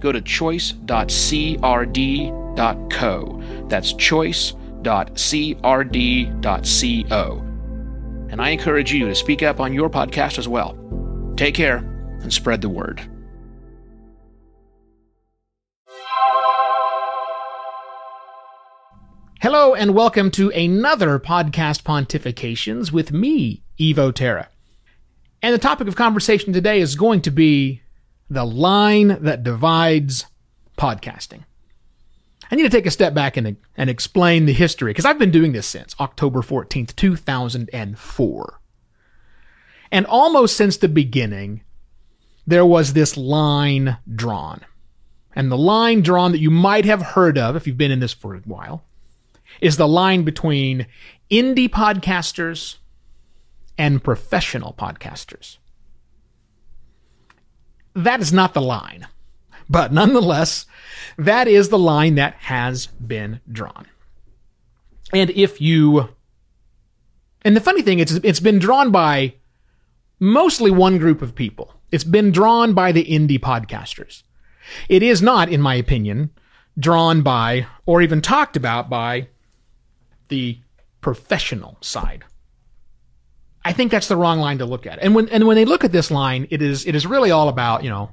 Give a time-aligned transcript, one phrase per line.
[0.00, 0.84] go to choice.crd.co.
[3.68, 4.64] That's choice.crd.co.
[8.30, 10.76] And I encourage you to speak up on your podcast as well.
[11.36, 11.78] Take care
[12.22, 13.00] and spread the word.
[19.40, 24.48] Hello and welcome to another podcast pontifications with me, Evo Terra.
[25.40, 27.82] And the topic of conversation today is going to be
[28.30, 30.26] the line that divides
[30.76, 31.44] podcasting.
[32.50, 35.30] I need to take a step back and, and explain the history because I've been
[35.30, 38.60] doing this since October 14th, 2004.
[39.90, 41.62] And almost since the beginning,
[42.46, 44.62] there was this line drawn.
[45.34, 48.12] And the line drawn that you might have heard of if you've been in this
[48.12, 48.84] for a while
[49.60, 50.86] is the line between
[51.30, 52.76] indie podcasters
[53.76, 55.58] and professional podcasters.
[57.98, 59.08] That is not the line,
[59.68, 60.66] but nonetheless,
[61.16, 63.86] that is the line that has been drawn.
[65.12, 66.10] And if you,
[67.42, 69.34] and the funny thing is, it's been drawn by
[70.20, 71.74] mostly one group of people.
[71.90, 74.22] It's been drawn by the indie podcasters.
[74.88, 76.30] It is not, in my opinion,
[76.78, 79.26] drawn by or even talked about by
[80.28, 80.60] the
[81.00, 82.24] professional side.
[83.68, 84.98] I think that's the wrong line to look at.
[85.00, 87.50] And when and when they look at this line, it is it is really all
[87.50, 88.10] about, you know,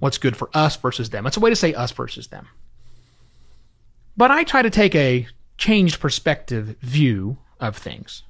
[0.00, 1.26] what's good for us versus them.
[1.26, 2.46] It's a way to say us versus them.
[4.18, 8.22] But I try to take a changed perspective view of things.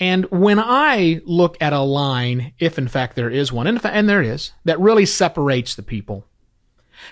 [0.00, 3.94] And when I look at a line, if in fact there is one, and, fact,
[3.94, 6.24] and there is, that really separates the people,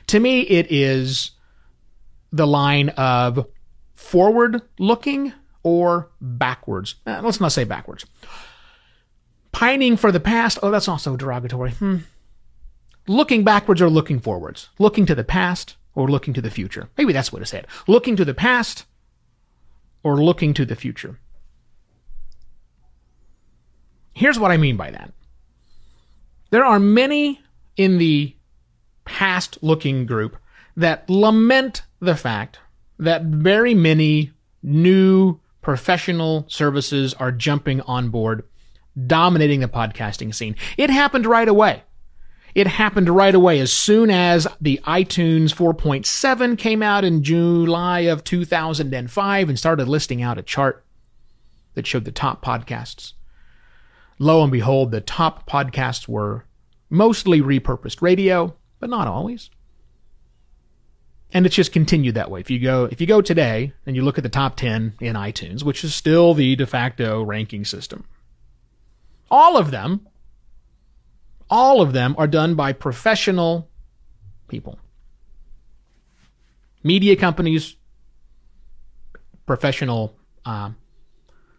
[0.06, 1.32] to me it is
[2.32, 3.46] the line of
[3.92, 6.94] forward looking or backwards.
[7.06, 8.06] Eh, let's not say backwards.
[9.60, 11.72] Pining for the past, oh, that's also derogatory.
[11.72, 11.96] Hmm.
[13.06, 14.70] Looking backwards or looking forwards.
[14.78, 16.88] Looking to the past or looking to the future.
[16.96, 17.66] Maybe that's what to said.
[17.86, 18.86] Looking to the past
[20.02, 21.18] or looking to the future.
[24.14, 25.12] Here's what I mean by that.
[26.48, 27.42] There are many
[27.76, 28.34] in the
[29.04, 30.38] past looking group
[30.74, 32.60] that lament the fact
[32.98, 34.32] that very many
[34.62, 38.44] new professional services are jumping on board,
[39.06, 40.56] dominating the podcasting scene.
[40.76, 41.82] It happened right away.
[42.54, 48.24] It happened right away as soon as the iTunes 4.7 came out in July of
[48.24, 50.84] 2005 and started listing out a chart
[51.74, 53.12] that showed the top podcasts.
[54.18, 56.44] Lo and behold, the top podcasts were
[56.90, 59.50] mostly repurposed radio, but not always
[61.32, 62.40] and it's just continued that way.
[62.40, 65.14] If you go if you go today and you look at the top 10 in
[65.14, 68.04] iTunes, which is still the de facto ranking system.
[69.30, 70.06] All of them
[71.50, 73.68] all of them are done by professional
[74.48, 74.78] people.
[76.82, 77.76] Media companies,
[79.46, 80.70] professional uh,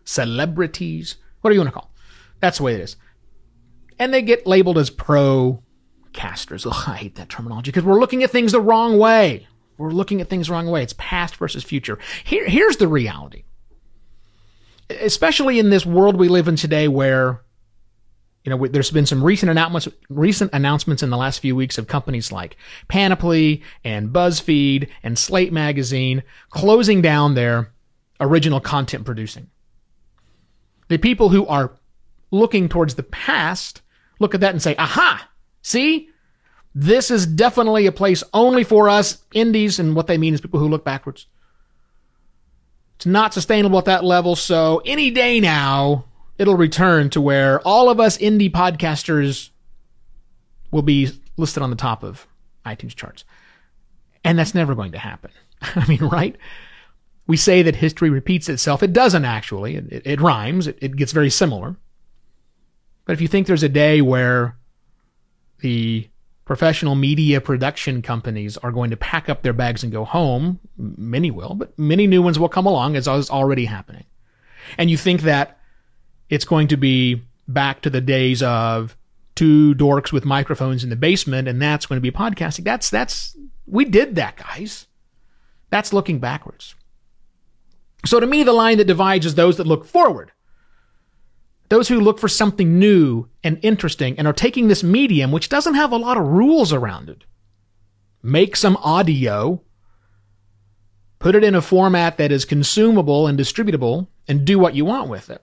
[0.06, 1.92] celebrities, what do you want to call?
[2.40, 2.96] That's the way it is.
[4.00, 5.62] And they get labeled as pro
[6.14, 6.66] casters.
[6.66, 9.48] Ugh, I hate that terminology because we're looking at things the wrong way.
[9.78, 10.84] We're looking at things the wrong way.
[10.84, 12.00] It's past versus future.
[12.24, 13.44] Here, here's the reality.
[14.90, 17.42] Especially in this world we live in today where
[18.44, 21.88] you know, there's been some recent announcements, recent announcements in the last few weeks of
[21.88, 22.57] companies like
[22.88, 27.72] Panoply and BuzzFeed and Slate Magazine closing down their
[28.19, 29.50] original content producing.
[30.88, 31.78] The people who are
[32.31, 33.81] looking towards the past
[34.19, 35.29] look at that and say, aha,
[35.62, 36.09] see,
[36.73, 40.59] this is definitely a place only for us indies, and what they mean is people
[40.59, 41.28] who look backwards.
[42.96, 46.05] It's not sustainable at that level, so any day now,
[46.41, 49.52] it'll return to where all of us indie podcasters
[50.72, 52.26] will be listed on the top of
[52.66, 53.23] iTunes charts.
[54.23, 55.29] And that's never going to happen.
[55.61, 56.35] I mean, right?
[57.28, 58.82] We say that history repeats itself.
[58.82, 59.76] It doesn't actually.
[59.76, 60.66] It, it, it rhymes.
[60.66, 61.76] It, it gets very similar.
[63.05, 64.58] But if you think there's a day where
[65.59, 66.09] the
[66.46, 70.59] professional media production companies are going to pack up their bags and go home.
[70.76, 74.05] Many will, but many new ones will come along as is already happening.
[74.79, 75.60] And you think that
[76.32, 78.96] it's going to be back to the days of
[79.36, 82.64] two dorks with microphones in the basement and that's going to be podcasting.
[82.64, 83.38] That's, that's,
[83.68, 84.88] we did that, guys.
[85.70, 86.74] That's looking backwards.
[88.06, 90.32] So to me, the line that divides is those that look forward.
[91.70, 95.76] Those who look for something new and interesting and are taking this medium, which doesn't
[95.76, 97.26] have a lot of rules around it.
[98.24, 99.62] Make some audio,
[101.20, 105.10] put it in a format that is consumable and distributable, and do what you want
[105.10, 105.42] with it.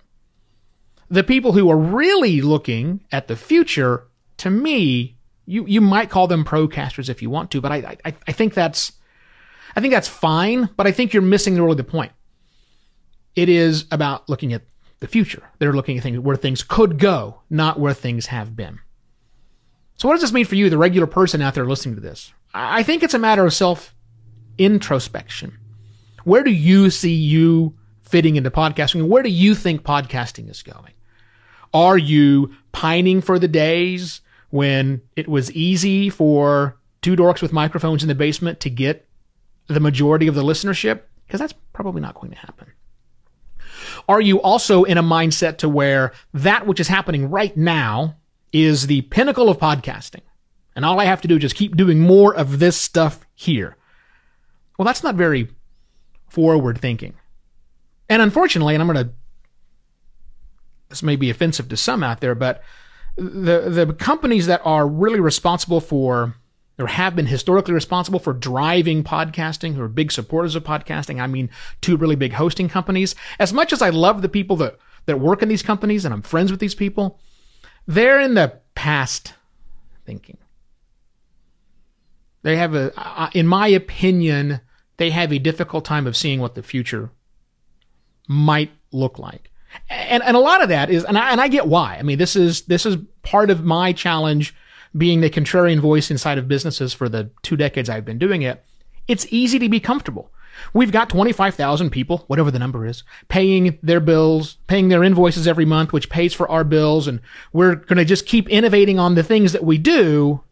[1.10, 4.06] The people who are really looking at the future,
[4.38, 5.16] to me,
[5.46, 8.52] you, you might call them procasters if you want to, but I, I, I think
[8.52, 8.92] that's,
[9.74, 12.12] I think that's fine, but I think you're missing really the point.
[13.34, 14.62] It is about looking at
[15.00, 15.48] the future.
[15.58, 18.80] They're looking at things where things could go, not where things have been.
[19.96, 22.32] So what does this mean for you, the regular person out there listening to this?
[22.54, 23.94] I think it's a matter of self
[24.58, 25.56] introspection.
[26.24, 29.08] Where do you see you fitting into podcasting?
[29.08, 30.92] Where do you think podcasting is going?
[31.74, 34.20] Are you pining for the days
[34.50, 39.06] when it was easy for two dorks with microphones in the basement to get
[39.66, 41.02] the majority of the listenership?
[41.26, 42.72] Because that's probably not going to happen.
[44.08, 48.16] Are you also in a mindset to where that which is happening right now
[48.52, 50.22] is the pinnacle of podcasting?
[50.74, 53.76] And all I have to do is just keep doing more of this stuff here.
[54.78, 55.48] Well, that's not very
[56.28, 57.14] forward thinking.
[58.08, 59.12] And unfortunately, and I'm going to,
[60.88, 62.62] this may be offensive to some out there, but
[63.16, 66.34] the, the companies that are really responsible for
[66.78, 71.20] or have been historically responsible for driving podcasting, who are big supporters of podcasting.
[71.20, 71.50] I mean,
[71.80, 73.16] two really big hosting companies.
[73.40, 76.22] As much as I love the people that, that work in these companies and I'm
[76.22, 77.18] friends with these people,
[77.86, 79.34] they're in the past
[80.06, 80.38] thinking.
[82.42, 84.60] They have a, in my opinion,
[84.98, 87.10] they have a difficult time of seeing what the future
[88.28, 89.50] might look like.
[89.90, 91.96] And, and a lot of that is, and I, and I get why.
[91.96, 94.54] I mean, this is, this is part of my challenge
[94.96, 98.64] being the contrarian voice inside of businesses for the two decades I've been doing it,
[99.06, 100.30] it's easy to be comfortable.
[100.72, 105.64] We've got 25,000 people, whatever the number is, paying their bills, paying their invoices every
[105.64, 107.06] month, which pays for our bills.
[107.06, 107.20] And
[107.52, 110.42] we're going to just keep innovating on the things that we do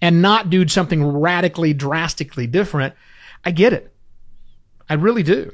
[0.00, 2.94] and not do something radically, drastically different.
[3.44, 3.92] I get it.
[4.88, 5.52] I really do.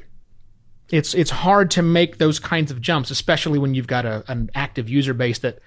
[0.89, 4.51] It's, it's hard to make those kinds of jumps, especially when you've got a, an
[4.53, 5.59] active user base that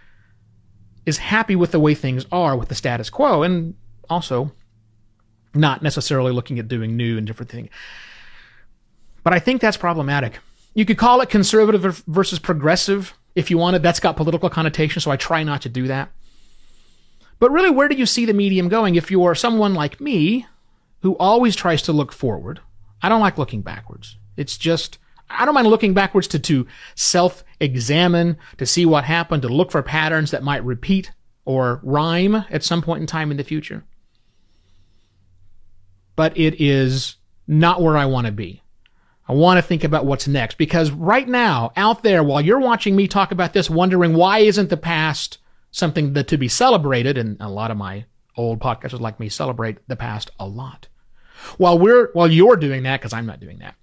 [1.07, 3.75] is happy with the way things are with the status quo and
[4.09, 4.53] also
[5.55, 7.69] not necessarily looking at doing new and different things.
[9.25, 10.39] But I think that's problematic.
[10.75, 13.83] You could call it conservative versus progressive if you wanted.
[13.83, 16.11] That's got political connotation, so I try not to do that.
[17.39, 20.47] But really, where do you see the medium going if you are someone like me
[21.03, 22.61] who always tries to look forward?
[23.03, 24.17] I don't like looking backwards.
[24.37, 24.99] It's just
[25.31, 29.71] I don't mind looking backwards to, to self examine, to see what happened, to look
[29.71, 31.11] for patterns that might repeat
[31.45, 33.85] or rhyme at some point in time in the future.
[36.17, 37.17] But it is
[37.47, 38.63] not where I want to be.
[39.29, 42.97] I want to think about what's next because right now, out there, while you're watching
[42.97, 45.39] me talk about this, wondering why isn't the past
[45.71, 49.87] something that to be celebrated, and a lot of my old podcasters like me celebrate
[49.87, 50.89] the past a lot.
[51.59, 53.75] While we're while you're doing that, because I'm not doing that,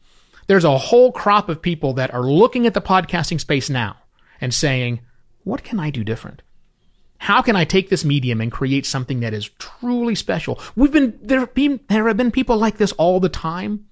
[0.48, 3.98] there's a whole crop of people that are looking at the podcasting space now
[4.40, 5.02] and saying,
[5.44, 6.42] what can I do different?
[7.18, 10.60] How can I take this medium and create something that is truly special?
[10.76, 13.86] We've been there have been there have been people like this all the time,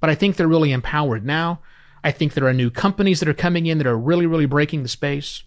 [0.00, 1.60] but I think they're really empowered now.
[2.02, 4.82] I think there are new companies that are coming in that are really, really breaking
[4.82, 5.42] the space.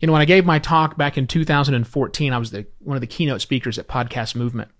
[0.00, 3.00] You know, when I gave my talk back in 2014, I was the, one of
[3.00, 4.70] the keynote speakers at Podcast Movement.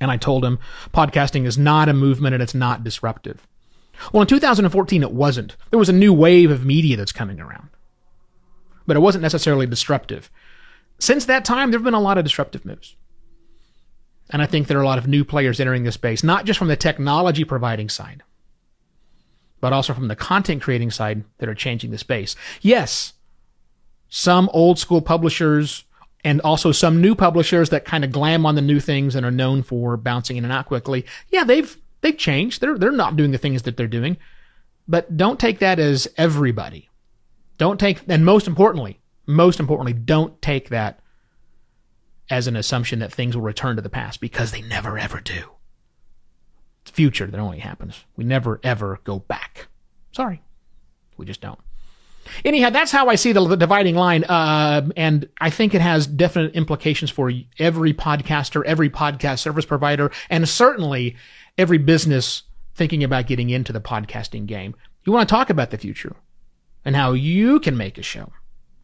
[0.00, 0.58] And I told him
[0.92, 3.46] podcasting is not a movement and it's not disruptive.
[4.12, 5.56] Well, in 2014, it wasn't.
[5.70, 7.68] There was a new wave of media that's coming around,
[8.86, 10.30] but it wasn't necessarily disruptive.
[10.98, 12.96] Since that time, there have been a lot of disruptive moves.
[14.30, 16.58] And I think there are a lot of new players entering this space, not just
[16.58, 18.22] from the technology providing side,
[19.60, 22.36] but also from the content creating side that are changing the space.
[22.60, 23.14] Yes,
[24.08, 25.84] some old school publishers
[26.22, 29.30] and also some new publishers that kind of glam on the new things and are
[29.30, 31.06] known for bouncing in and out quickly.
[31.30, 32.60] Yeah, they've They've changed.
[32.60, 34.16] They're they're not doing the things that they're doing.
[34.88, 36.88] But don't take that as everybody.
[37.58, 41.00] Don't take and most importantly, most importantly, don't take that
[42.28, 45.50] as an assumption that things will return to the past because they never ever do.
[46.82, 48.04] It's future that only happens.
[48.16, 49.68] We never ever go back.
[50.12, 50.42] Sorry.
[51.16, 51.58] We just don't.
[52.44, 56.54] Anyhow, that's how I see the, dividing line, uh, and I think it has definite
[56.54, 61.16] implications for every podcaster, every podcast service provider, and certainly
[61.58, 62.42] every business
[62.74, 64.74] thinking about getting into the podcasting game.
[65.04, 66.16] You want to talk about the future
[66.84, 68.32] and how you can make a show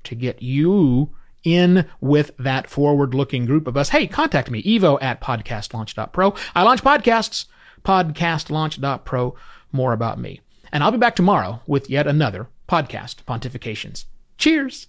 [0.05, 1.11] to get you
[1.45, 3.91] in with that forward looking group of us.
[3.91, 6.35] Hey, contact me, evo at podcastlaunch.pro.
[6.55, 7.47] I launch podcasts
[7.85, 9.37] podcastlaunch.pro,
[9.73, 10.41] more about me.
[10.73, 14.07] And I'll be back tomorrow with yet another podcast pontifications.
[14.37, 14.89] Cheers!